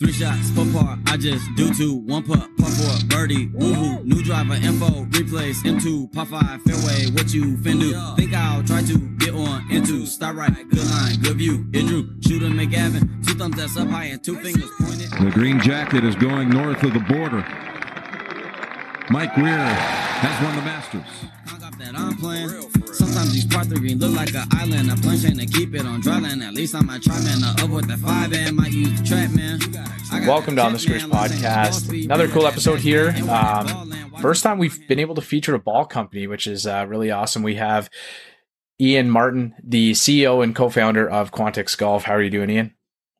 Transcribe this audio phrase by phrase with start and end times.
[0.00, 1.94] Three shots, four par, I just do two.
[1.94, 4.02] One putt, par four, birdie, woohoo.
[4.02, 7.92] New driver, info, replace, M2, par five, fairway, what you fin do?
[8.16, 11.68] Think I'll try to get on into, start right, good line, good view.
[11.74, 15.10] It drew, shooter McGavin, two thumbs that's up high and two fingers pointed.
[15.10, 17.44] The green jacket is going north of the border.
[19.10, 21.30] Mike Weir has won the Masters.
[23.20, 23.34] Hung up that I'm playing.
[23.34, 24.90] Sometimes these part three look like an island.
[24.90, 26.42] A plane chain to keep it on dry land.
[26.42, 27.42] At least I might try, man.
[27.44, 29.60] Uh, up with the five and might use the trap, man.
[30.26, 32.04] Welcome to On the Screws man, let's say ball podcast.
[32.04, 33.08] Another cool episode here.
[33.08, 35.58] And watch the Um, ball land, watch First time we've been able to feature a
[35.58, 37.42] ball company, which is uh, really awesome.
[37.42, 37.90] We have
[38.80, 42.04] Ian Martin, the CEO and co-founder of Quantix Golf.
[42.04, 42.74] How are you doing, Ian?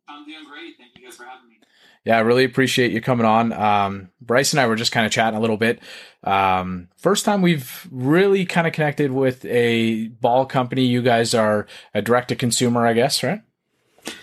[0.08, 0.76] I'm doing great.
[0.78, 1.56] Thank you guys for having me.
[2.04, 3.52] Yeah, I really appreciate you coming on.
[3.52, 5.80] Um, Bryce and I were just kind of chatting a little bit.
[6.24, 10.86] Um, first time we've really kind of connected with a ball company.
[10.86, 13.42] You guys are a direct to consumer, I guess, right?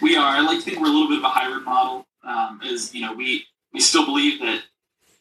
[0.02, 0.26] We are.
[0.26, 2.08] I like to think we're a little bit of a hybrid model.
[2.23, 4.63] Um, as you know, we we still believe that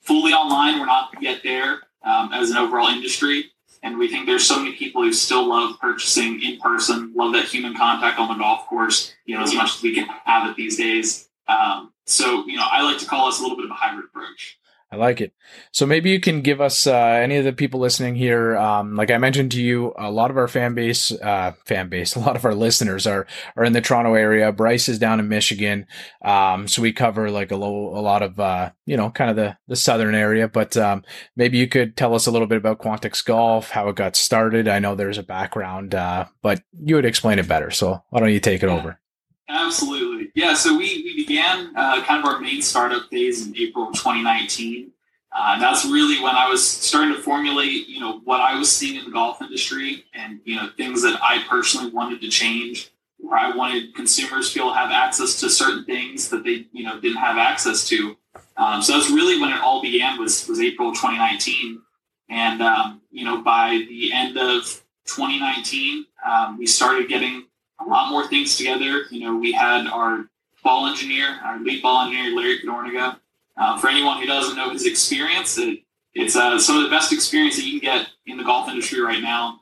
[0.01, 3.53] fully online, we're not yet there um, as an overall industry,
[3.83, 7.45] and we think there's so many people who still love purchasing in person, love that
[7.45, 9.15] human contact on the golf course.
[9.27, 11.29] You know, as much as we can have it these days.
[11.49, 14.07] Um, so, you know, I like to call us a little bit of a hybrid
[14.07, 14.59] approach.
[14.91, 15.33] I like it.
[15.73, 18.57] So maybe you can give us uh, any of the people listening here.
[18.57, 22.15] Um, like I mentioned to you, a lot of our fan base, uh, fan base,
[22.17, 24.53] a lot of our listeners are are in the Toronto area.
[24.53, 25.87] Bryce is down in Michigan,
[26.25, 29.35] um, so we cover like a, lo- a lot of uh, you know kind of
[29.35, 30.47] the the southern area.
[30.47, 31.03] But um,
[31.35, 34.69] maybe you could tell us a little bit about Quantix Golf, how it got started.
[34.69, 37.73] I know there's a background, uh, but you would explain it better.
[37.73, 39.01] So why don't you take it over?
[39.49, 40.33] Absolutely.
[40.35, 43.95] Yeah, so we, we began uh, kind of our main startup phase in April of
[43.95, 44.91] 2019.
[45.33, 48.97] Uh, that's really when I was starting to formulate, you know, what I was seeing
[48.97, 53.39] in the golf industry and, you know, things that I personally wanted to change, where
[53.39, 56.85] I wanted consumers to be able to have access to certain things that they, you
[56.85, 58.17] know, didn't have access to.
[58.57, 61.83] Um, so that's really when it all began was, was April 2019.
[62.31, 64.65] And, um, you know, by the end of
[65.05, 67.47] 2019, um, we started getting
[67.81, 69.05] a lot more things together.
[69.11, 70.27] You know, we had our
[70.63, 73.19] ball engineer, our lead ball engineer, Larry Cadorniga.
[73.57, 75.81] Uh, for anyone who doesn't know his experience, it,
[76.15, 79.01] it's uh, some of the best experience that you can get in the golf industry
[79.01, 79.61] right now.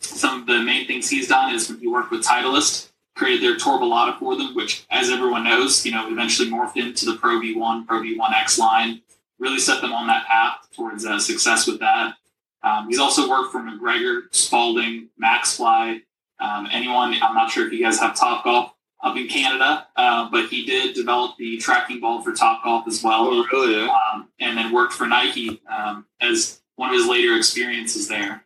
[0.00, 3.56] Some of the main things he's done is when he worked with Titleist, created their
[3.56, 7.40] Tour Balata for them, which, as everyone knows, you know, eventually morphed into the Pro
[7.40, 9.00] V1, Pro V1X line.
[9.38, 12.14] Really set them on that path towards uh, success with that.
[12.62, 16.02] Um, he's also worked for MacGregor, Spalding, Maxfli,
[16.44, 18.72] um, anyone, I'm not sure if you guys have Top Golf
[19.02, 23.02] up in Canada, uh, but he did develop the tracking ball for Top Golf as
[23.02, 23.88] well, Oh, really?
[23.88, 28.44] um, and then worked for Nike um, as one of his later experiences there.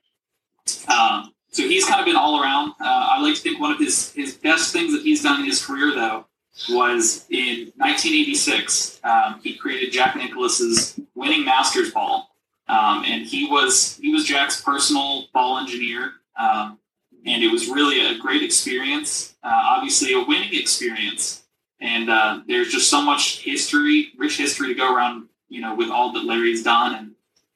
[0.88, 2.70] Um, so he's kind of been all around.
[2.80, 5.46] Uh, I like to think one of his his best things that he's done in
[5.46, 6.26] his career, though,
[6.68, 9.00] was in 1986.
[9.04, 12.34] Um, he created Jack Nicklaus's winning Masters ball,
[12.68, 16.12] um, and he was he was Jack's personal ball engineer.
[16.38, 16.78] Um,
[17.26, 19.34] and it was really a great experience.
[19.42, 21.44] Uh, obviously, a winning experience,
[21.80, 25.28] and uh, there's just so much history, rich history to go around.
[25.48, 27.12] You know, with all that Larry's done, and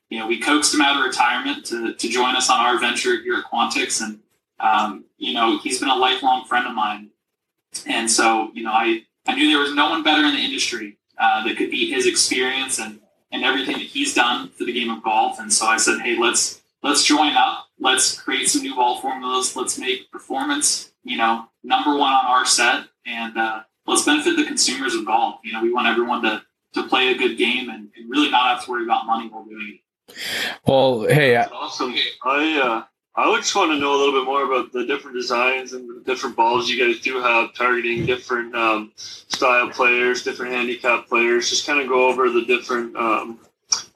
[0.09, 3.21] you know, we coaxed him out of retirement to to join us on our venture
[3.23, 4.21] here at Quantix, and
[4.61, 7.11] um, you know, he's been a lifelong friend of mine,
[7.87, 10.99] and so you know, I I knew there was no one better in the industry
[11.19, 13.01] uh, that could beat his experience and
[13.31, 16.19] and everything that he's done for the game of golf, and so I said, hey,
[16.19, 17.69] let's let's join up.
[17.83, 19.57] Let's create some new ball formulas.
[19.57, 24.45] Let's make performance, you know, number one on our set, and uh, let's benefit the
[24.45, 25.41] consumers of golf.
[25.43, 26.43] You know, we want everyone to
[26.75, 29.45] to play a good game and, and really not have to worry about money while
[29.45, 30.17] doing it.
[30.67, 31.95] Well, hey, uh, Awesome.
[32.25, 32.85] I uh,
[33.15, 35.89] I would just want to know a little bit more about the different designs and
[35.89, 41.51] the different balls you guys do have targeting different um, style players, different handicap players.
[41.51, 43.41] Just kind of go over the different um,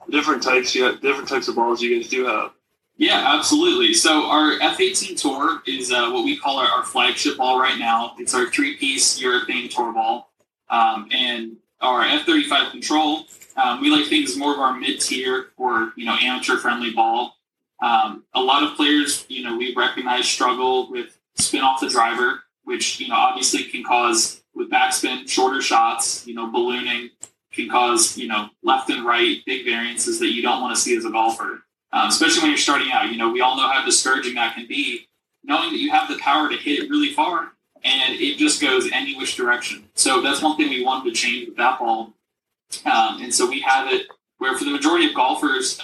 [0.09, 2.51] different types you have, different types of balls you guys do have.
[2.97, 3.93] Yeah, absolutely.
[3.93, 8.15] So our F18 Tour is uh, what we call our, our flagship ball right now.
[8.17, 10.31] It's our three-piece urethane tour ball,
[10.69, 13.25] um, and our F35 Control.
[13.55, 17.35] Um, we like is more of our mid-tier or you know amateur-friendly ball.
[17.83, 22.43] Um, a lot of players, you know, we recognize struggle with spin off the driver,
[22.63, 26.25] which you know obviously can cause with backspin shorter shots.
[26.25, 27.11] You know, ballooning
[27.53, 30.97] can cause you know left and right big variances that you don't want to see
[30.97, 31.61] as a golfer
[31.93, 33.09] um, especially when you're starting out.
[33.09, 35.07] You know, we all know how discouraging that can be,
[35.43, 37.51] knowing that you have the power to hit it really far
[37.83, 39.87] and it just goes any which direction.
[39.95, 42.13] So that's one thing we wanted to change with that ball.
[42.85, 44.07] Um, and so we have it
[44.37, 45.79] where for the majority of golfers,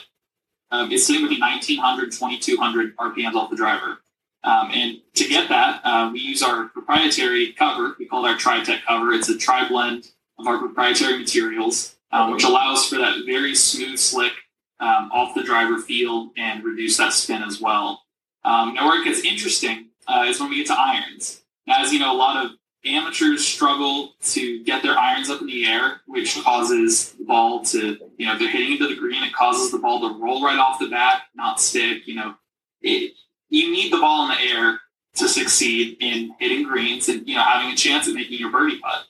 [0.72, 4.00] um, it's sitting between 1900, 2200 RPMs off the driver.
[4.44, 7.96] Um, and to get that, uh, we use our proprietary cover.
[7.98, 9.14] We call it our Tri-Tech cover.
[9.14, 13.98] It's a tri blend of our proprietary materials, um, which allows for that very smooth
[13.98, 14.34] slick
[14.80, 18.04] um, off the driver field and reduce that spin as well.
[18.44, 21.42] Um, now, where it gets interesting uh, is when we get to irons.
[21.66, 22.52] Now, as you know, a lot of
[22.86, 27.98] amateurs struggle to get their irons up in the air, which causes the ball to,
[28.18, 29.24] you know, they're hitting into the green.
[29.24, 32.06] It causes the ball to roll right off the bat, not stick.
[32.06, 32.36] You know,
[32.82, 33.14] it,
[33.50, 34.80] you need the ball in the air
[35.16, 38.80] to succeed in hitting greens and you know having a chance at making your birdie
[38.80, 39.06] putt.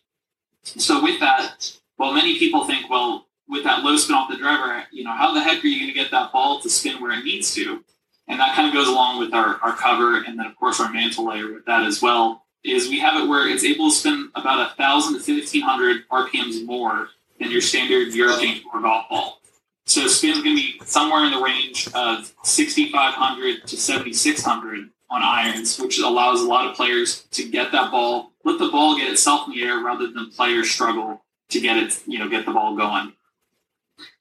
[0.63, 4.83] So with that, well, many people think, well, with that low spin off the driver,
[4.91, 7.17] you know, how the heck are you going to get that ball to spin where
[7.17, 7.83] it needs to?
[8.27, 10.91] And that kind of goes along with our, our cover and then of course our
[10.91, 12.43] mantle layer with that as well.
[12.63, 16.07] Is we have it where it's able to spin about a thousand to fifteen hundred
[16.07, 19.41] RPMs more than your standard European tour golf ball.
[19.85, 25.77] So spin's going to be somewhere in the range of 6,500 to 7,600 on irons,
[25.77, 29.47] which allows a lot of players to get that ball, let the ball get itself
[29.47, 32.77] in the air rather than players struggle to get it, you know, get the ball
[32.77, 33.11] going.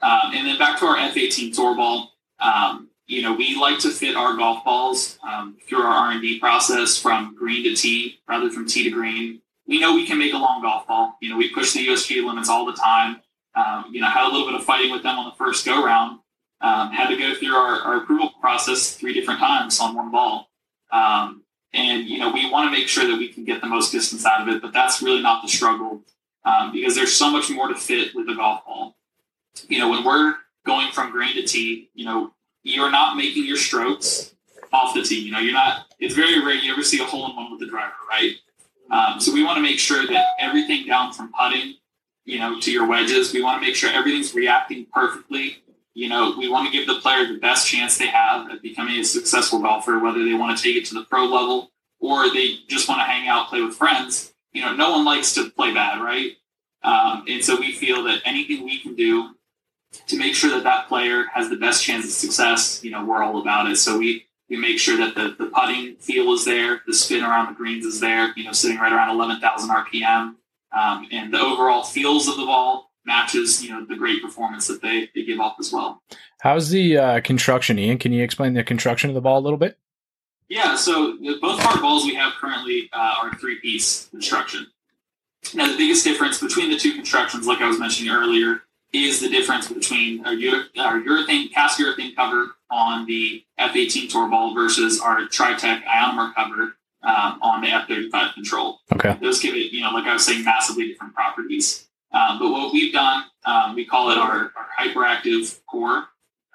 [0.01, 3.91] Um, and then back to our F18 tour ball, um, you know, we like to
[3.91, 8.67] fit our golf balls um, through our R&D process from green to tee rather from
[8.67, 9.41] tee to green.
[9.67, 11.17] We know we can make a long golf ball.
[11.21, 13.21] You know, we push the USG limits all the time.
[13.55, 15.85] Um, you know, had a little bit of fighting with them on the first go
[15.85, 16.21] round.
[16.61, 20.49] Um, had to go through our, our approval process three different times on one ball.
[20.91, 21.43] Um,
[21.75, 24.25] and, you know, we want to make sure that we can get the most distance
[24.25, 26.03] out of it, but that's really not the struggle
[26.73, 28.97] because there's so much more to fit with a golf ball.
[29.69, 30.35] You know, when we're
[30.65, 32.33] going from green to tee, you know,
[32.63, 34.35] you're not making your strokes
[34.73, 35.21] off the tee.
[35.21, 37.61] You know, you're not, it's very rare you ever see a hole in one with
[37.61, 38.35] the driver, right?
[38.91, 41.77] Um, so we want to make sure that everything down from putting,
[42.25, 45.63] you know, to your wedges, we want to make sure everything's reacting perfectly
[45.95, 48.99] you know, we want to give the player the best chance they have at becoming
[48.99, 51.71] a successful golfer, whether they want to take it to the pro level
[52.01, 54.33] or they just want to hang out, play with friends.
[54.53, 56.33] You know, no one likes to play bad, right?
[56.83, 59.35] Um, and so we feel that anything we can do
[60.07, 63.23] to make sure that that player has the best chance of success, you know, we're
[63.23, 63.77] all about it.
[63.77, 67.47] So we we make sure that the, the putting feel is there, the spin around
[67.49, 70.35] the greens is there, you know, sitting right around 11,000 RPM,
[70.79, 74.81] um, and the overall feels of the ball matches you know the great performance that
[74.81, 76.03] they, they give off as well.
[76.41, 77.99] How's the uh, construction, Ian?
[77.99, 79.79] Can you explain the construction of the ball a little bit?
[80.49, 84.67] Yeah, so both of our balls we have currently uh, are three piece construction.
[85.55, 88.63] Now, the biggest difference between the two constructions, like I was mentioning earlier,
[88.93, 94.55] is the difference between our, our urethane cast urethane cover on the F18 tour ball
[94.55, 98.81] versus our Tritech ionomer cover um, on the F35 control.
[98.93, 99.17] Okay.
[99.21, 101.89] Those give it, you know, like I was saying, massively different properties.
[102.13, 106.05] Um, but what we've done, um, we call it our, our hyperactive core.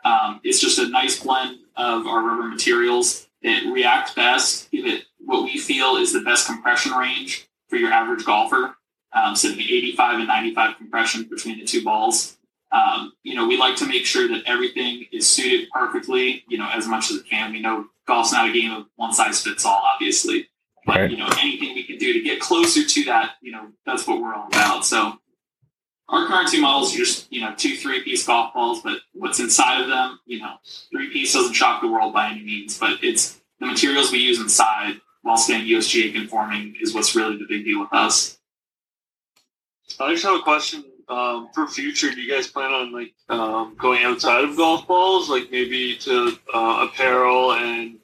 [0.05, 5.03] Um, it's just a nice blend of our rubber materials that react best, give it
[5.19, 8.76] what we feel is the best compression range for your average golfer,
[9.17, 12.37] um, sitting at 85 and 95 compression between the two balls.
[12.71, 16.69] Um, you know, we like to make sure that everything is suited perfectly, you know,
[16.73, 17.53] as much as it can.
[17.53, 20.49] We know golf's not a game of one size fits all, obviously.
[20.85, 21.11] But, right.
[21.11, 24.21] you know, anything we can do to get closer to that, you know, that's what
[24.21, 24.85] we're all about.
[24.85, 25.19] So,
[26.09, 29.39] our current two models are just, you know, two three piece golf balls, but what's
[29.39, 30.53] inside of them, you know,
[30.91, 34.39] three piece doesn't shock the world by any means, but it's the materials we use
[34.39, 38.36] inside while staying USGA conforming is what's really the big deal with us.
[39.99, 42.11] I just have a question um, for future.
[42.11, 46.37] Do you guys plan on like um, going outside of golf balls, like maybe to
[46.53, 47.97] uh, apparel and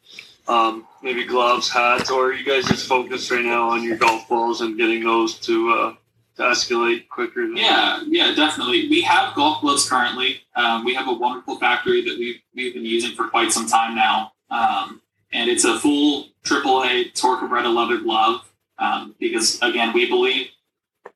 [0.47, 4.27] um, maybe gloves, hats, or are you guys just focused right now on your golf
[4.27, 5.95] balls and getting those to uh,
[6.35, 7.43] to escalate quicker.
[7.45, 8.89] yeah, yeah, definitely.
[8.89, 10.41] We have golf gloves currently.
[10.55, 13.95] Um, we have a wonderful factory that we've we've been using for quite some time
[13.95, 18.49] now, um, and it's a full AAA Torque Bretta leather glove.
[18.79, 20.47] Um, because again, we believe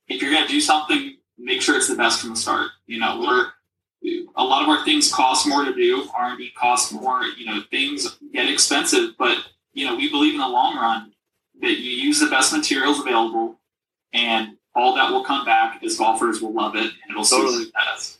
[0.07, 2.69] if you're going to do something, make sure it's the best from the start.
[2.85, 3.51] You know, we're
[4.35, 6.07] a lot of our things cost more to do.
[6.15, 7.23] R and D costs more.
[7.23, 9.37] You know, things get expensive, but
[9.73, 11.13] you know, we believe in the long run
[11.61, 13.59] that you use the best materials available
[14.13, 17.65] and all that will come back as golfers will love it and it'll totally.
[17.65, 18.17] suit us.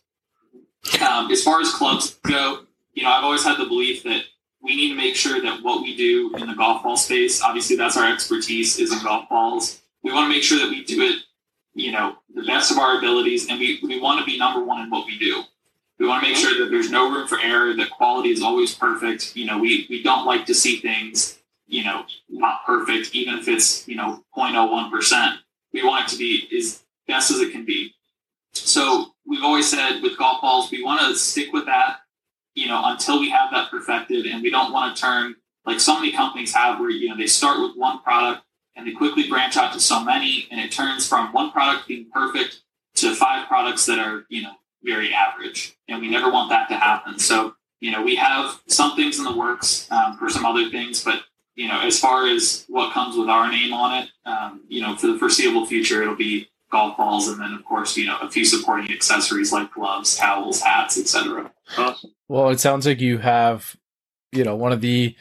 [1.01, 2.61] Um, as far as clubs go,
[2.93, 4.23] you know, I've always had the belief that
[4.61, 7.75] we need to make sure that what we do in the golf ball space, obviously
[7.75, 9.81] that's our expertise is in golf balls.
[10.03, 11.23] We want to make sure that we do it,
[11.77, 14.81] you know, the best of our abilities and we, we want to be number one
[14.81, 15.43] in what we do.
[15.99, 18.73] We want to make sure that there's no room for error, that quality is always
[18.73, 19.35] perfect.
[19.35, 23.47] You know, we, we don't like to see things, you know, not perfect, even if
[23.47, 25.37] it's, you know, 0.01%
[25.73, 27.93] we want it to be as best as it can be.
[28.53, 31.97] So we've always said with golf balls, we want to stick with that,
[32.55, 35.95] you know, until we have that perfected, and we don't want to turn like so
[35.95, 38.43] many companies have, where you know they start with one product
[38.77, 42.07] and they quickly branch out to so many, and it turns from one product being
[42.13, 42.61] perfect
[42.95, 44.53] to five products that are you know
[44.83, 47.19] very average, and we never want that to happen.
[47.19, 51.03] So you know we have some things in the works um, for some other things,
[51.03, 51.23] but
[51.55, 54.95] you know as far as what comes with our name on it, um, you know
[54.95, 58.29] for the foreseeable future it'll be golf balls, and then of course you know a
[58.29, 61.51] few supporting accessories like gloves, towels, hats, etc.
[61.77, 62.11] Awesome.
[62.27, 63.75] Well, it sounds like you have,
[64.31, 65.15] you know, one of the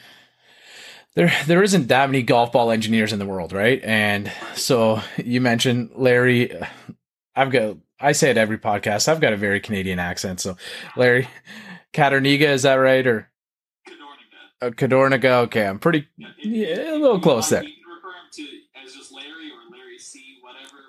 [1.16, 3.82] there there isn't that many golf ball engineers in the world, right?
[3.82, 6.52] And so you mentioned Larry.
[7.34, 9.08] I've got I say it every podcast.
[9.08, 10.56] I've got a very Canadian accent, so
[10.96, 11.28] Larry
[11.92, 13.28] Katerniga, is that right or
[13.88, 14.62] Cadornica.
[14.62, 15.30] uh, Cadorniga?
[15.46, 17.64] Okay, I'm pretty Yeah, Yeah, a little close there.
[17.64, 18.42] You can refer him to
[18.86, 20.22] as just Larry Larry C.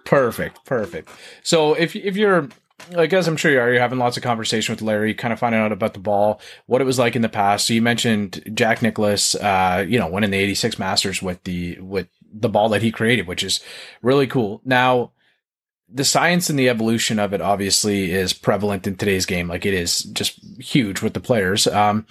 [0.06, 1.10] Perfect, perfect.
[1.44, 2.50] So if if you're
[2.92, 5.40] like as I'm sure you are, you're having lots of conversation with Larry, kind of
[5.40, 7.68] finding out about the ball, what it was like in the past.
[7.68, 12.08] So you mentioned Jack Nicklaus, uh, you know, winning the '86 Masters with the with
[12.32, 13.62] the ball that he created, which is
[14.02, 14.62] really cool.
[14.64, 15.12] Now,
[15.90, 19.48] the science and the evolution of it obviously is prevalent in today's game.
[19.48, 21.66] Like it is just huge with the players.
[21.68, 22.06] Um,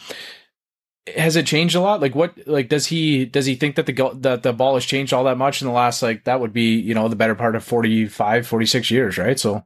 [1.16, 2.00] has it changed a lot?
[2.00, 2.34] Like what?
[2.46, 5.38] Like does he does he think that the that the ball has changed all that
[5.38, 8.46] much in the last like that would be you know the better part of 45,
[8.46, 9.38] 46 years, right?
[9.38, 9.64] So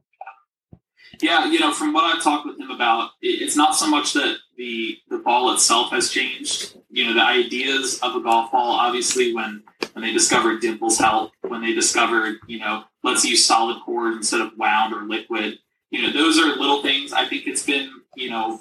[1.21, 4.37] Yeah, you know, from what I've talked with him about, it's not so much that
[4.57, 6.77] the the ball itself has changed.
[6.89, 8.71] You know, the ideas of a golf ball.
[8.71, 9.63] Obviously, when
[9.93, 14.41] when they discovered dimples help, when they discovered, you know, let's use solid core instead
[14.41, 15.59] of wound or liquid.
[15.91, 17.13] You know, those are little things.
[17.13, 18.59] I think it's been, you know,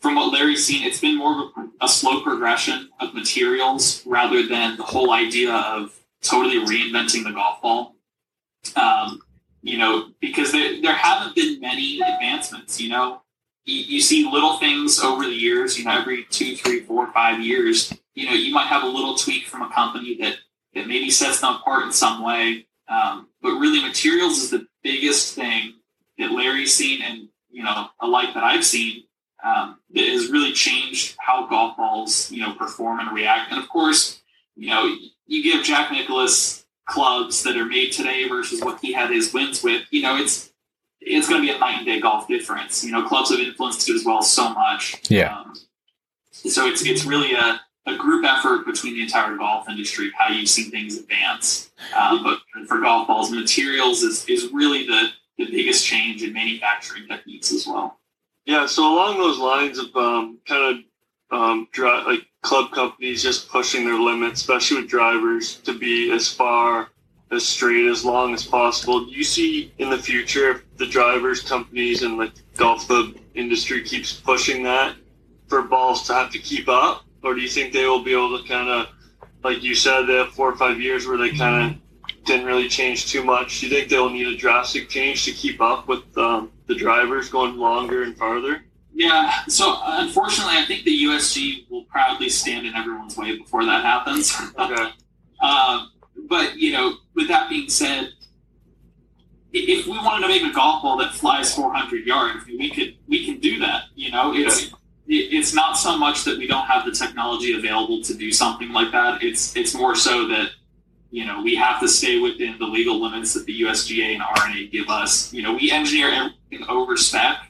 [0.00, 4.46] from what Larry's seen, it's been more of a, a slow progression of materials rather
[4.46, 7.96] than the whole idea of totally reinventing the golf ball.
[8.74, 9.20] Um,
[9.66, 13.22] you know, because there, there haven't been many advancements, you know.
[13.64, 17.42] You, you see little things over the years, you know, every two, three, four, five
[17.42, 20.36] years, you know, you might have a little tweak from a company that,
[20.74, 22.68] that maybe sets them apart in some way.
[22.88, 25.74] Um, but really, materials is the biggest thing
[26.18, 29.02] that Larry's seen and, you know, alike that I've seen
[29.44, 33.50] um, that has really changed how golf balls, you know, perform and react.
[33.50, 34.22] And of course,
[34.54, 34.96] you know,
[35.26, 39.62] you give Jack Nicklaus clubs that are made today versus what he had his wins
[39.62, 40.52] with, you know, it's
[41.00, 42.84] it's going to be a night and day golf difference.
[42.84, 45.00] You know, clubs have influenced it as well so much.
[45.08, 45.38] Yeah.
[45.38, 45.54] Um,
[46.32, 50.48] so it's it's really a, a group effort between the entire golf industry how you've
[50.48, 51.70] seen things advance.
[51.96, 57.06] Um, but for golf balls, materials is is really the the biggest change in manufacturing
[57.06, 57.98] techniques as well.
[58.46, 60.84] Yeah, so along those lines of um, kind of
[61.30, 66.32] um, dri- like club companies just pushing their limits, especially with drivers, to be as
[66.32, 66.88] far
[67.30, 69.04] as straight as long as possible.
[69.04, 73.82] Do you see in the future if the drivers companies and the golf club industry
[73.82, 74.94] keeps pushing that
[75.48, 78.40] for balls to have to keep up, or do you think they will be able
[78.40, 78.86] to kind of,
[79.42, 81.78] like you said, they have four or five years where they kind of
[82.24, 83.60] didn't really change too much.
[83.60, 87.28] Do you think they'll need a drastic change to keep up with um, the drivers
[87.28, 88.62] going longer and farther?
[88.96, 93.84] Yeah, so unfortunately, I think the USG will proudly stand in everyone's way before that
[93.84, 94.34] happens.
[94.58, 94.90] Okay.
[95.42, 95.92] Um,
[96.30, 98.08] but you know, with that being said,
[99.52, 103.26] if we wanted to make a golf ball that flies 400 yards, we could we
[103.26, 103.82] can do that.
[103.94, 104.72] You know, it's it,
[105.08, 108.92] it's not so much that we don't have the technology available to do something like
[108.92, 109.22] that.
[109.22, 110.52] It's it's more so that
[111.10, 114.68] you know we have to stay within the legal limits that the USGA and R&A
[114.68, 115.34] give us.
[115.34, 117.45] You know, we engineer everything over spec,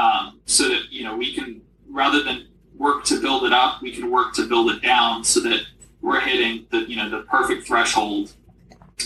[0.00, 3.92] um, so that you know we can rather than work to build it up, we
[3.92, 5.60] can work to build it down so that
[6.00, 8.32] we're hitting the you know the perfect threshold,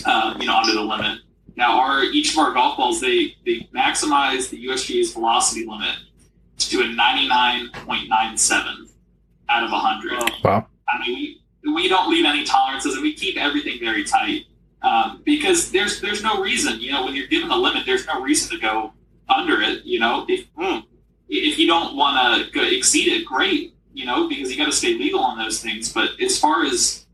[0.05, 1.19] uh, you know, under the limit.
[1.57, 5.95] Now, our each of our golf balls they they maximize the USGA's velocity limit
[6.57, 8.87] to a ninety nine point nine seven
[9.49, 10.13] out of hundred.
[10.43, 10.67] Wow.
[10.87, 14.45] I mean, we we don't leave any tolerances, and we keep everything very tight
[14.81, 16.79] um, because there's there's no reason.
[16.79, 18.93] You know, when you're given a limit, there's no reason to go
[19.29, 19.83] under it.
[19.85, 20.79] You know, if Hmm.
[21.29, 23.73] if you don't want to exceed it, great.
[23.93, 25.91] You know, because you got to stay legal on those things.
[25.91, 27.05] But as far as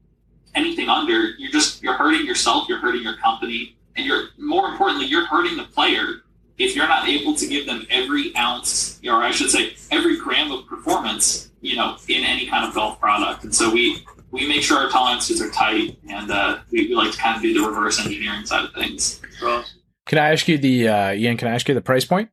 [0.56, 5.06] anything under, you're just you're hurting yourself, you're hurting your company, and you're more importantly,
[5.06, 6.24] you're hurting the player
[6.58, 10.52] if you're not able to give them every ounce, or I should say, every gram
[10.52, 13.44] of performance, you know, in any kind of golf product.
[13.44, 17.12] And so we we make sure our tolerances are tight, and uh, we, we like
[17.12, 19.22] to kind of do the reverse engineering side of things.
[20.06, 21.38] Can I ask you the uh, Ian?
[21.38, 22.30] Can I ask you the price point?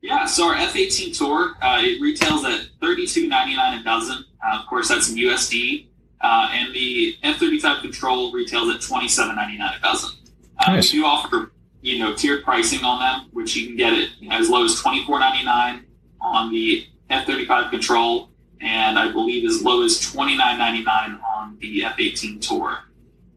[0.00, 4.24] Yeah, so our F18 tour uh, it retails at thirty-two ninety-nine a dozen.
[4.44, 5.86] Uh, of course, that's in USD,
[6.20, 10.10] uh, and the F35 Control retails at twenty-seven ninety-nine a dozen.
[10.58, 10.92] Uh, Nice.
[10.92, 14.28] We do offer you know tiered pricing on them, which you can get it you
[14.28, 15.84] know, as low as twenty-four ninety-nine
[16.20, 22.40] on the F35 Control, and I believe as low as twenty-nine ninety-nine on the F18
[22.40, 22.78] tour.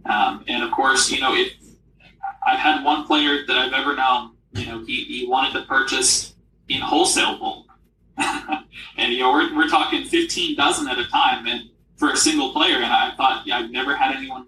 [0.05, 1.53] Um, and of course, you know if
[2.45, 6.33] I've had one player that I've ever known you know, he, he wanted to purchase
[6.69, 7.67] in wholesale bulk.
[8.17, 12.51] and, you know, we're, we're talking 15 dozen at a time and for a single
[12.51, 12.75] player.
[12.75, 14.47] And I thought, yeah, I've never had anyone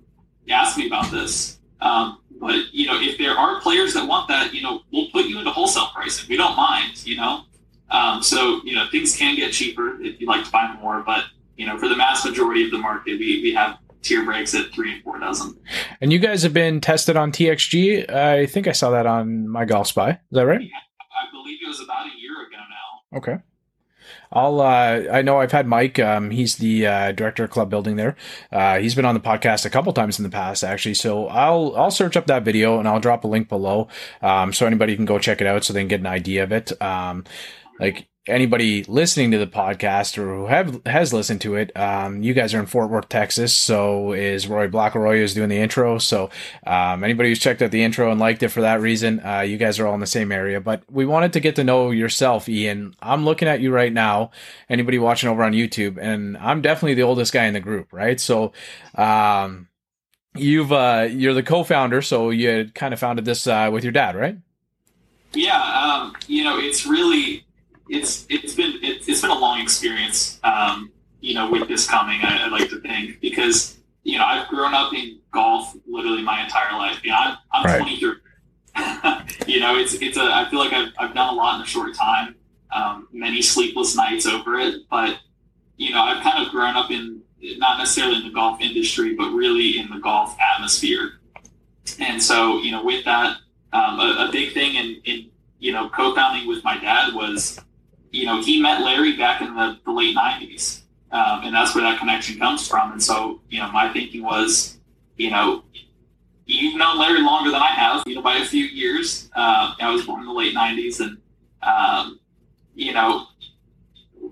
[0.49, 1.59] ask me about this.
[1.81, 5.25] Um, but, you know, if there are players that want that, you know, we'll put
[5.25, 6.27] you into wholesale pricing.
[6.29, 7.41] We don't mind, you know.
[7.89, 11.03] Um, so, you know, things can get cheaper if you'd like to buy more.
[11.05, 11.25] But,
[11.57, 14.71] you know, for the mass majority of the market, we, we have tier breaks at
[14.73, 15.59] three and four dozen.
[16.01, 18.09] And you guys have been tested on TXG.
[18.09, 20.11] I think I saw that on MyGolfSpy.
[20.11, 20.61] Is that right?
[20.61, 23.17] I believe it was about a year ago now.
[23.17, 23.37] Okay.
[24.31, 24.59] I'll.
[24.59, 25.99] Uh, I know I've had Mike.
[25.99, 28.15] Um, he's the uh, director of club building there.
[28.51, 30.95] Uh, he's been on the podcast a couple times in the past, actually.
[30.95, 33.87] So I'll I'll search up that video and I'll drop a link below,
[34.21, 36.51] um, so anybody can go check it out, so they can get an idea of
[36.51, 36.79] it.
[36.81, 37.23] Um,
[37.79, 42.33] like anybody listening to the podcast or who have has listened to it, um, you
[42.33, 43.53] guys are in Fort Worth, Texas.
[43.53, 45.97] So is Roy Blackaroy is doing the intro.
[45.97, 46.29] So
[46.65, 49.57] um, anybody who's checked out the intro and liked it for that reason, uh, you
[49.57, 50.61] guys are all in the same area.
[50.61, 52.95] But we wanted to get to know yourself, Ian.
[53.01, 54.31] I'm looking at you right now.
[54.69, 58.19] Anybody watching over on YouTube, and I'm definitely the oldest guy in the group, right?
[58.19, 58.53] So.
[58.95, 59.69] Um,
[60.35, 64.15] you've uh, you're the co-founder, so you kind of founded this uh, with your dad,
[64.15, 64.37] right?
[65.33, 67.45] Yeah, um, you know, it's really
[67.89, 70.39] it's it's been it, has been a long experience.
[70.43, 74.47] Um, you know, with this coming, I, I, like to think because you know I've
[74.47, 77.03] grown up in golf literally my entire life.
[77.03, 77.81] You know, I'm, I'm right.
[77.81, 78.13] 23.
[79.47, 80.23] you know, it's it's a.
[80.23, 82.35] I feel like I've I've done a lot in a short time.
[82.71, 85.17] Um, many sleepless nights over it, but
[85.77, 89.29] you know, I've kind of grown up in not necessarily in the golf industry, but
[89.31, 91.19] really in the golf atmosphere.
[91.99, 93.37] And so, you know, with that,
[93.73, 95.29] um, a, a, big thing in, in
[95.59, 97.59] you know co-founding with my dad was
[98.11, 100.81] you know, he met Larry back in the, the late 90s.
[101.11, 102.91] Um, and that's where that connection comes from.
[102.91, 104.77] And so, you know, my thinking was,
[105.15, 105.63] you know,
[106.45, 109.29] you've known Larry longer than I have, you know, by a few years.
[109.35, 110.99] Uh, I was born in the late 90s.
[110.99, 111.17] And,
[111.61, 112.19] um,
[112.75, 113.27] you know,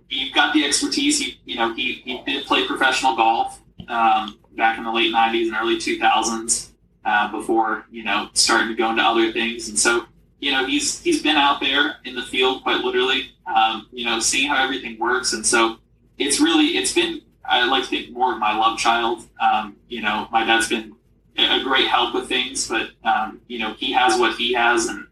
[0.09, 1.19] you've got the expertise.
[1.19, 5.47] He, you know, he, he did play professional golf um, back in the late 90s
[5.47, 6.69] and early 2000s
[7.05, 9.69] uh, before, you know, starting to go into other things.
[9.69, 10.05] And so,
[10.39, 14.19] you know, he's he's been out there in the field quite literally, um, you know,
[14.19, 15.77] seeing how everything works, and so
[16.17, 19.27] it's really it's been I like to think more of my love child.
[19.39, 20.95] Um, you know, my dad's been
[21.37, 25.07] a great help with things, but um, you know, he has what he has, and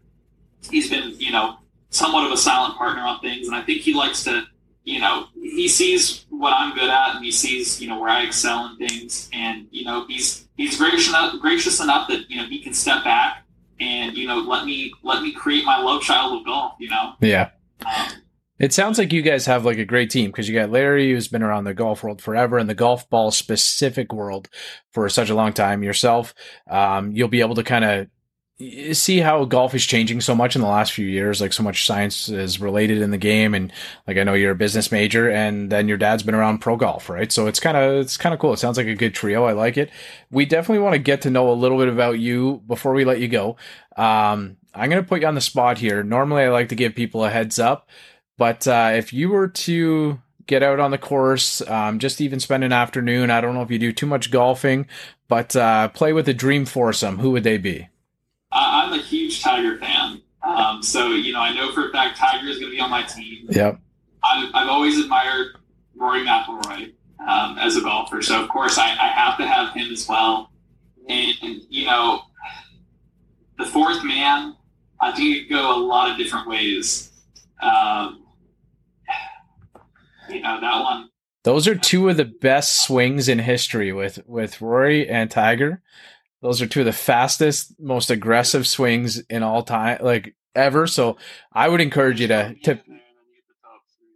[0.70, 1.58] he's been you know
[1.90, 4.44] somewhat of a silent partner on things, and I think he likes to
[4.84, 8.24] you know he sees what I'm good at, and he sees you know where I
[8.24, 12.46] excel in things, and you know he's he's gracious enough, gracious enough that you know
[12.46, 13.43] he can step back
[13.84, 17.12] and you know let me let me create my love child of golf you know
[17.20, 17.50] yeah
[17.86, 18.08] um,
[18.58, 21.26] it sounds like you guys have like a great team because you got Larry, who's
[21.26, 24.48] been around the golf world forever and the golf ball specific world
[24.92, 25.82] for such a long time.
[25.82, 26.34] Yourself,
[26.70, 28.06] um, you'll be able to kind of
[28.58, 31.40] see how golf is changing so much in the last few years.
[31.40, 33.72] Like so much science is related in the game, and
[34.06, 37.08] like I know you're a business major, and then your dad's been around pro golf,
[37.08, 37.30] right?
[37.32, 38.52] So it's kind of it's kind of cool.
[38.52, 39.44] It sounds like a good trio.
[39.44, 39.90] I like it.
[40.30, 43.20] We definitely want to get to know a little bit about you before we let
[43.20, 43.56] you go.
[43.96, 46.02] Um, I'm gonna put you on the spot here.
[46.04, 47.88] Normally, I like to give people a heads up,
[48.38, 52.62] but uh, if you were to get out on the course, um, just even spend
[52.62, 53.30] an afternoon.
[53.30, 54.86] I don't know if you do too much golfing,
[55.26, 57.18] but uh, play with a dream foursome.
[57.18, 57.88] Who would they be?
[58.54, 60.22] I, am a huge Tiger fan.
[60.42, 62.90] Um, so, you know, I know for a fact Tiger is going to be on
[62.90, 63.46] my team.
[63.50, 63.80] Yep.
[64.22, 65.56] I've, I've always admired
[65.96, 66.92] Rory McIlroy
[67.26, 68.22] um, as a golfer.
[68.22, 70.50] So, of course, I, I have to have him as well.
[71.08, 71.34] And,
[71.68, 72.22] you know,
[73.58, 74.56] the fourth man,
[75.00, 77.10] I think it could go a lot of different ways.
[77.60, 78.24] Um,
[80.28, 81.10] you know, that one.
[81.42, 85.82] Those are two of the best swings in history with, with Rory and Tiger.
[86.44, 90.86] Those are two of the fastest, most aggressive swings in all time, like ever.
[90.86, 91.16] So
[91.50, 92.80] I would encourage you to to.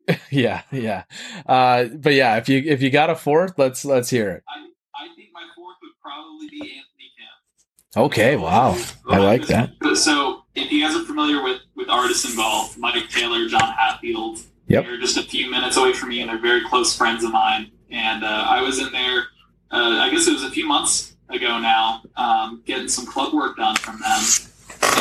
[0.31, 1.05] yeah, yeah,
[1.47, 4.43] uh, but yeah, if you if you got a fourth, let's let's hear it.
[4.47, 8.03] I, I think my fourth would probably be Anthony Kim.
[8.05, 8.77] Okay, wow,
[9.09, 9.71] I like that.
[9.95, 14.85] So if you guys are familiar with with Artisan Golf, Mike Taylor, John Hatfield, yep.
[14.85, 17.71] they're just a few minutes away from me, and they're very close friends of mine.
[17.91, 19.29] And uh, I was in there.
[19.71, 23.57] Uh, I guess it was a few months ago now, um, getting some club work
[23.57, 24.23] done from them.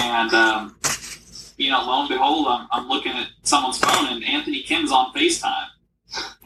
[0.04, 0.76] And, um,
[1.58, 5.14] you know, lo and behold, I'm, I'm, looking at someone's phone and Anthony Kim's on
[5.14, 5.68] FaceTime.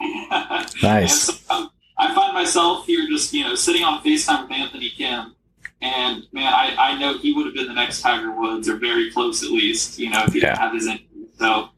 [0.82, 1.24] nice.
[1.24, 1.68] So
[1.98, 5.34] I find myself here just, you know, sitting on FaceTime with Anthony Kim.
[5.80, 9.10] And man, I, I know he would have been the next Tiger Woods or very
[9.10, 10.50] close at least, you know, if he yeah.
[10.50, 11.06] didn't have his injury.
[11.38, 11.70] So,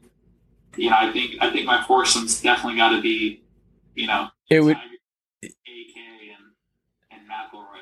[0.77, 3.41] you know, I think I think my foursome's definitely got to be,
[3.95, 4.75] you know, it would.
[4.75, 4.94] Tiger,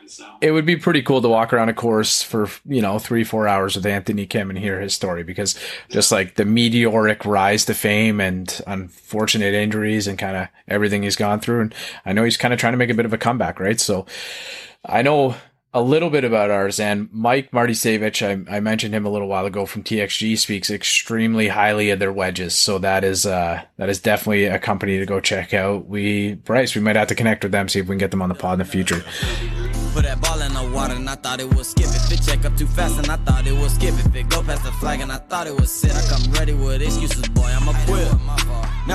[0.05, 3.23] So it would be pretty cool to walk around a course for you know three
[3.23, 5.57] four hours with Anthony Kim and hear his story because
[5.89, 11.15] just like the meteoric rise to fame and unfortunate injuries and kind of everything he's
[11.15, 13.17] gone through, and I know he's kind of trying to make a bit of a
[13.17, 13.79] comeback, right?
[13.79, 14.05] So
[14.85, 15.35] I know
[15.73, 19.27] a little bit about ours and Mike Marty Savich, I, I, mentioned him a little
[19.27, 22.53] while ago from TXG speaks extremely highly of their wedges.
[22.53, 25.88] So that is, uh, that is definitely a company to go check out.
[25.88, 28.21] We, Bryce, we might have to connect with them, see if we can get them
[28.21, 29.03] on the pod in the future.
[29.93, 31.89] Put that ball in the water and I thought it skip.
[32.23, 34.29] Check up too fast and I thought it skip.
[34.29, 35.91] Go past the flag and I thought it sit.
[35.91, 37.45] I come ready with excuses, boy.
[37.45, 38.52] I'm a quit.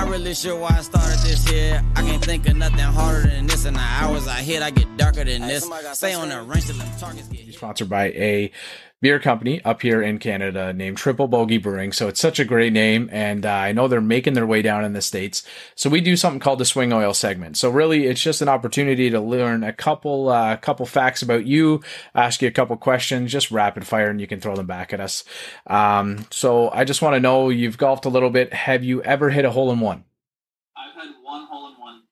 [0.08, 1.84] Not really sure why I started this here.
[1.94, 3.66] I can't think of nothing harder than this.
[3.66, 5.70] And the hours I hit, I get darker than this.
[5.92, 7.52] Stay on the range till them targets get.
[7.52, 8.50] Sponsored by a
[9.00, 11.92] beer company up here in Canada named Triple Bogey Brewing.
[11.92, 13.08] So it's such a great name.
[13.12, 15.44] And uh, I know they're making their way down in the States.
[15.74, 17.56] So we do something called the Swing Oil segment.
[17.56, 21.82] So really, it's just an opportunity to learn a couple, uh, couple facts about you,
[22.14, 25.00] ask you a couple questions, just rapid fire, and you can throw them back at
[25.00, 25.24] us.
[25.66, 28.52] Um, so I just want to know you've golfed a little bit.
[28.52, 30.04] Have you ever hit a hole in one?
[30.76, 32.02] I've had one hole in one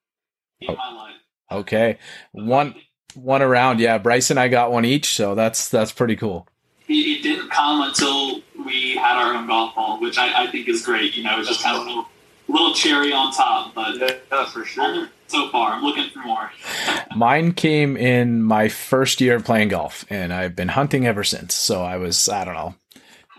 [0.60, 0.76] in oh.
[0.76, 1.14] my life.
[1.50, 1.98] Okay.
[2.32, 2.74] One
[3.14, 3.80] one around.
[3.80, 6.46] Yeah, Bryce and I got one each, so that's that's pretty cool
[6.88, 10.84] it, didn't come until we had our own golf ball, which I, I think is
[10.84, 11.16] great.
[11.16, 12.06] You know, it's just kind of a little,
[12.48, 15.08] little cherry on top, but yeah, for sure.
[15.28, 16.50] So far, I'm looking for more.
[17.16, 21.54] Mine came in my first year playing golf, and I've been hunting ever since.
[21.54, 22.74] So I was, I don't know,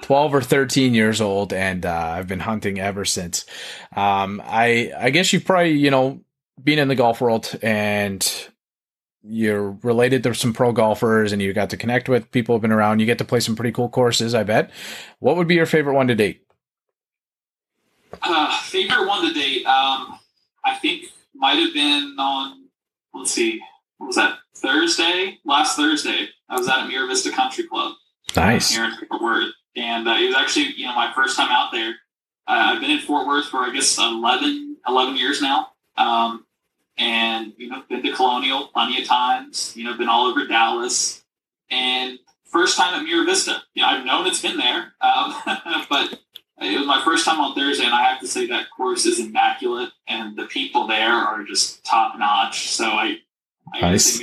[0.02, 3.46] 12 or 13 years old and uh, I've been hunting ever since.
[3.96, 6.22] Um, I I guess you've probably, you know,
[6.62, 8.50] been in the golf world and
[9.28, 12.72] you're related to some pro golfers and you got to connect with people who've been
[12.72, 13.00] around.
[13.00, 14.72] You get to play some pretty cool courses, I bet.
[15.20, 16.44] What would be your favorite one to date?
[18.22, 20.20] Uh, favorite one to date, um,
[20.66, 22.66] I think might have been on,
[23.14, 23.60] let's see,
[23.98, 24.38] what was that?
[24.56, 25.40] Thursday?
[25.46, 26.30] Last Thursday.
[26.50, 27.94] I was at Mira Vista Country Club.
[28.36, 28.72] Nice.
[28.72, 29.54] Here in Fort Worth.
[29.76, 31.90] And uh, it was actually, you know, my first time out there.
[32.48, 35.68] Uh, I've been in Fort Worth for, I guess, 11, 11 years now.
[35.98, 36.46] Um,
[36.98, 39.74] and you know been to Colonial plenty of times.
[39.76, 41.24] You know, been all over Dallas,
[41.70, 43.62] and first time at Mira Vista.
[43.74, 45.36] You know, I've known it's been there, um,
[45.90, 46.20] but
[46.60, 49.20] it was my first time on Thursday, and I have to say that course is
[49.20, 52.70] immaculate, and the people there are just top notch.
[52.70, 53.18] So I,
[53.82, 54.20] nice.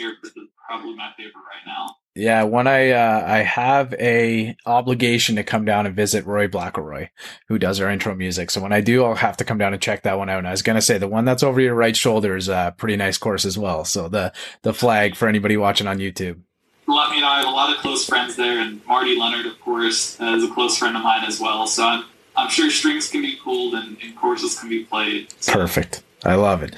[0.69, 1.97] probably my favorite right now.
[2.17, 7.09] Yeah, when I uh, I have a obligation to come down and visit Roy Blackeroy,
[7.49, 8.53] who does our intro music.
[8.53, 10.39] So when I do, I'll have to come down and check that one out.
[10.39, 12.97] And I was gonna say the one that's over your right shoulder is a pretty
[12.97, 13.85] nice course as well.
[13.85, 16.41] So the the flag for anybody watching on YouTube.
[16.87, 17.27] Let me know.
[17.27, 20.45] I have a lot of close friends there, and Marty Leonard, of course, uh, is
[20.45, 21.67] a close friend of mine as well.
[21.67, 22.05] So I'm
[22.37, 25.33] I'm sure strings can be pulled and, and courses can be played.
[25.41, 25.53] So.
[25.53, 26.03] Perfect.
[26.25, 26.75] I love it.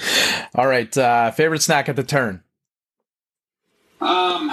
[0.54, 2.42] All right, uh, favorite snack at the turn.
[4.00, 4.50] Um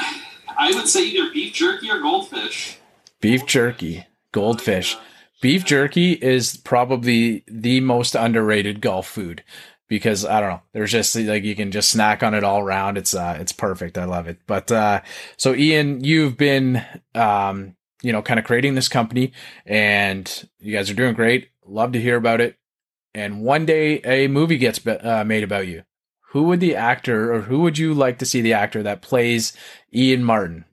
[0.58, 2.78] I would say either beef jerky or goldfish.
[3.20, 4.98] Beef jerky, goldfish.
[5.42, 9.44] Beef jerky is probably the most underrated golf food
[9.88, 10.62] because I don't know.
[10.72, 12.98] There's just like you can just snack on it all around.
[12.98, 13.98] It's uh it's perfect.
[13.98, 14.40] I love it.
[14.48, 15.02] But uh
[15.38, 16.84] so Ian, you've been
[17.16, 19.34] um you know kind of creating this company
[19.66, 21.50] and you guys are doing great.
[21.66, 22.58] Love to hear about it.
[23.14, 25.84] And one day a movie gets uh, made about you
[26.34, 29.54] who would the actor or who would you like to see the actor that plays
[29.94, 30.66] Ian Martin?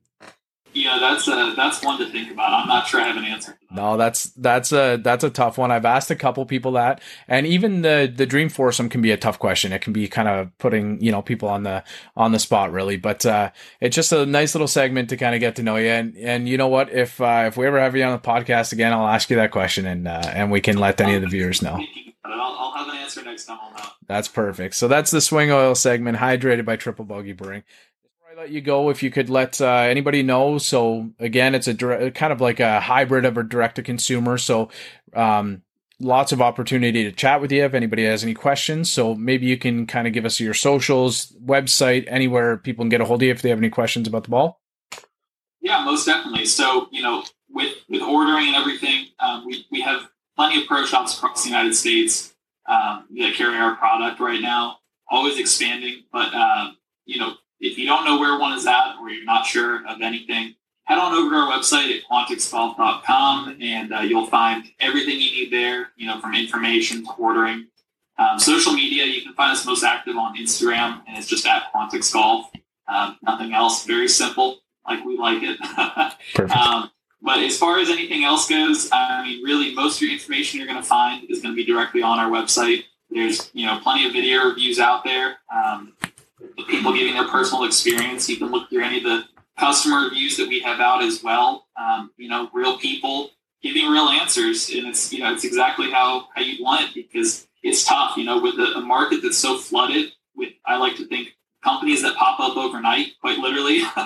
[0.72, 2.52] Yeah, that's a that's one to think about.
[2.52, 3.58] I'm not sure I have an answer.
[3.70, 5.70] No, that's that's a that's a tough one.
[5.70, 9.18] I've asked a couple people that, and even the the dream foursome can be a
[9.18, 9.72] tough question.
[9.72, 11.84] It can be kind of putting you know people on the
[12.16, 15.40] on the spot really, but uh, it's just a nice little segment to kind of
[15.40, 15.88] get to know you.
[15.88, 18.72] And and you know what, if uh, if we ever have you on the podcast
[18.72, 21.28] again, I'll ask you that question, and uh, and we can let any of the
[21.28, 21.84] viewers know.
[22.38, 23.90] I'll, I'll have an answer next time I'll know.
[24.06, 24.74] That's perfect.
[24.74, 27.62] So that's the swing oil segment, hydrated by Triple Bogey Brewing.
[28.02, 30.58] Before I let you go, if you could let uh, anybody know.
[30.58, 34.38] So again, it's a direct, kind of like a hybrid of a direct to consumer.
[34.38, 34.70] So
[35.14, 35.62] um,
[36.00, 38.90] lots of opportunity to chat with you if anybody has any questions.
[38.90, 43.00] So maybe you can kind of give us your socials, website, anywhere people can get
[43.00, 44.60] a hold of you if they have any questions about the ball.
[45.60, 46.46] Yeah, most definitely.
[46.46, 50.08] So you know, with with ordering and everything, um, we we have
[50.40, 52.32] plenty of pro shops across the United States
[52.66, 54.78] um, that carry our product right now.
[55.10, 56.70] Always expanding, but uh,
[57.04, 60.00] you know, if you don't know where one is at or you're not sure of
[60.00, 65.30] anything, head on over to our website at quantixgolf.com and uh, you'll find everything you
[65.30, 65.90] need there.
[65.96, 67.66] You know, from information to ordering.
[68.16, 71.64] Um, social media, you can find us most active on Instagram, and it's just at
[71.74, 72.50] Quantix Golf.
[72.88, 73.84] Um, nothing else.
[73.84, 75.58] Very simple, like we like it.
[76.34, 76.50] Perfect.
[77.22, 80.66] But as far as anything else goes, I mean, really, most of your information you're
[80.66, 82.84] going to find is going to be directly on our website.
[83.10, 85.36] There's, you know, plenty of video reviews out there.
[85.54, 85.92] Um,
[86.68, 88.28] people giving their personal experience.
[88.28, 89.24] You can look through any of the
[89.58, 91.66] customer reviews that we have out as well.
[91.78, 93.30] Um, you know, real people
[93.62, 97.46] giving real answers, and it's you know it's exactly how how you want it because
[97.62, 98.16] it's tough.
[98.16, 101.28] You know, with a, a market that's so flooded with, I like to think
[101.62, 103.82] companies that pop up overnight, quite literally.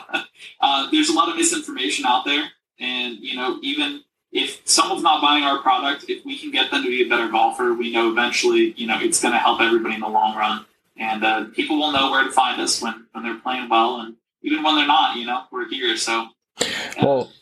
[0.61, 4.03] uh, there's a lot of misinformation out there, and you know even
[4.35, 7.29] if someone's not buying our product, if we can get them to be a better
[7.29, 10.67] golfer, we know eventually, you know, it's going to help everybody in the long run.
[10.97, 14.01] And uh, people will know where to find us when, when they're playing well.
[14.01, 15.97] And even when they're not, you know, we're here.
[15.97, 16.27] So,
[16.61, 17.05] yeah.
[17.05, 17.33] well,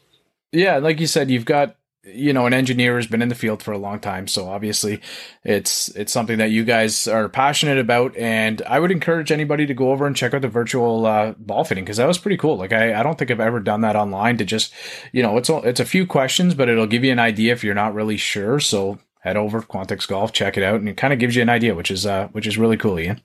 [0.53, 3.63] yeah, like you said, you've got you know an engineer has been in the field
[3.63, 4.27] for a long time.
[4.27, 5.01] So obviously
[5.45, 8.17] it's it's something that you guys are passionate about.
[8.17, 11.65] And i would encourage anybody to go over and check out the virtual uh, ball
[11.65, 12.57] fitting because that was pretty cool.
[12.57, 14.73] Like I, I don't think i've ever done that online to just
[15.13, 17.63] you know it's a, it's a few questions but it'll give you an idea if
[17.63, 18.59] you're not really sure.
[18.59, 21.49] So head over quantix golf check it out and it kind of gives you an
[21.49, 23.21] idea which is uh which is really cool ian.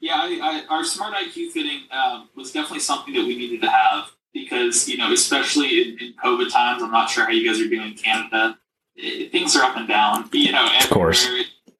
[0.00, 3.70] Yeah I, I, our smart iq fitting um, was definitely something that we needed to
[3.70, 7.60] have because you know, especially in, in COVID times, I'm not sure how you guys
[7.60, 8.58] are doing in Canada.
[8.94, 10.68] It, things are up and down, you know.
[10.80, 11.28] Of course.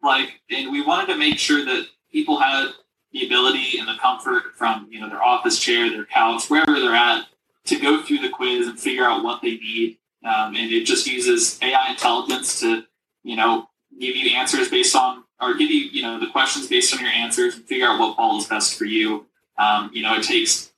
[0.03, 2.69] Like, and we wanted to make sure that people had
[3.13, 6.95] the ability and the comfort from you know their office chair, their couch, wherever they're
[6.95, 7.27] at,
[7.67, 9.99] to go through the quiz and figure out what they need.
[10.25, 12.85] Um, and it just uses AI intelligence to
[13.23, 16.95] you know give you answers based on or give you you know the questions based
[16.95, 19.27] on your answers and figure out what ball is best for you.
[19.59, 20.73] Um, you know, it takes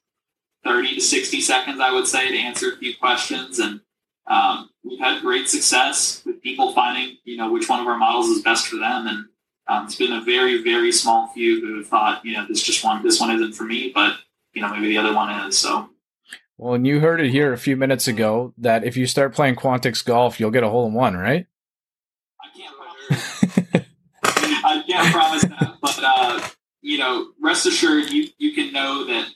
[0.69, 3.59] 30 to 60 seconds, I would say, to answer a few questions.
[3.59, 3.81] And
[4.27, 8.29] um, we've had great success with people finding, you know, which one of our models
[8.29, 9.07] is best for them.
[9.07, 9.25] And
[9.67, 12.85] um, it's been a very, very small few who have thought, you know, this just
[12.85, 14.17] one, this one isn't for me, but
[14.53, 15.57] you know, maybe the other one is.
[15.57, 15.89] So.
[16.57, 19.55] Well, and you heard it here a few minutes ago that if you start playing
[19.55, 21.47] Quantix golf, you'll get a hole in one, right?
[22.43, 23.85] I can't promise.
[24.65, 26.49] I can't promise that, but uh,
[26.83, 29.29] you know, rest assured, you you can know that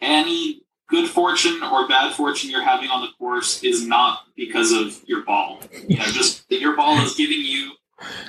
[0.00, 5.00] any good fortune or bad fortune you're having on the course is not because of
[5.06, 5.60] your ball.
[5.88, 7.72] You know, just that your ball is giving you.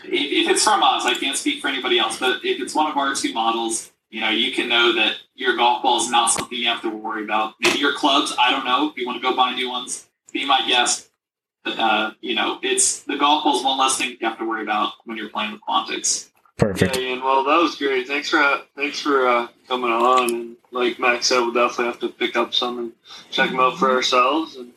[0.04, 2.92] If, if it's from us, I can't speak for anybody else, but if it's one
[2.92, 6.30] of our two models, you know, you can know that your golf ball is not
[6.30, 7.56] something you have to worry about.
[7.62, 8.90] Maybe your clubs, I don't know.
[8.90, 11.10] If you want to go buy new ones, be my guest.
[11.64, 14.46] But, Uh, you know, it's the golf ball is one less thing you have to
[14.46, 16.31] worry about when you're playing with Quantix.
[16.62, 16.96] Perfect.
[16.96, 17.24] Yeah, Ian.
[17.24, 18.08] Well, that was great.
[18.08, 20.30] Thanks for thanks for uh, coming on.
[20.30, 22.92] And like Max said, we'll definitely have to pick up some and
[23.32, 24.58] check them out for ourselves.
[24.58, 24.72] And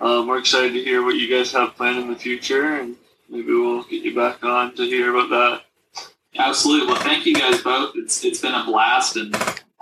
[0.00, 2.96] um, we're excited to hear what you guys have planned in the future, and
[3.28, 6.08] maybe we'll get you back on to hear about that.
[6.38, 6.86] Absolutely.
[6.86, 7.92] Well, thank you guys both.
[7.96, 9.34] It's it's been a blast, and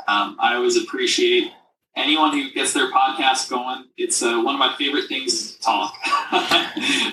[0.08, 1.52] um, I always appreciate
[1.94, 3.84] anyone who gets their podcast going.
[3.96, 5.94] It's uh, one of my favorite things to talk.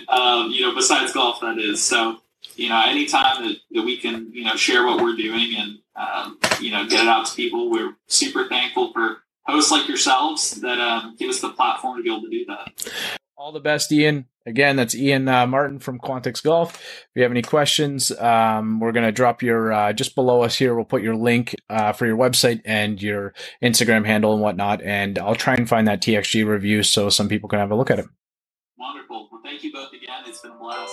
[0.09, 1.83] um, you know, besides golf, that is.
[1.83, 2.17] So
[2.55, 6.39] you know, anytime that, that we can, you know, share what we're doing and, um,
[6.59, 10.79] you know, get it out to people, we're super thankful for hosts like yourselves that
[10.79, 12.71] um, give us the platform to be able to do that.
[13.37, 14.27] All the best, Ian.
[14.45, 16.75] Again, that's Ian uh, Martin from Quantix Golf.
[16.75, 20.55] If you have any questions, um, we're going to drop your uh, just below us
[20.55, 20.75] here.
[20.75, 23.33] We'll put your link uh, for your website and your
[23.63, 24.81] Instagram handle and whatnot.
[24.81, 27.91] And I'll try and find that TXG review so some people can have a look
[27.91, 28.05] at it.
[28.77, 29.29] Wonderful.
[29.31, 30.23] Well, thank you both again.
[30.25, 30.91] It's been a blast.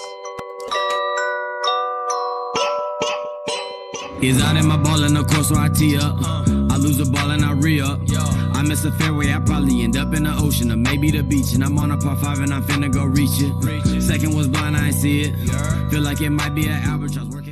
[4.21, 6.17] Is out in my ball and of course I tee up.
[6.21, 6.45] Uh.
[6.71, 8.01] I lose the ball and I re up.
[8.53, 11.53] I miss a fairway, I probably end up in the ocean or maybe the beach.
[11.53, 14.03] And I'm on a par five and I'm finna go reach it.
[14.03, 15.37] Second was blind, I ain't see it.
[15.91, 17.48] Feel like it might be an albatross.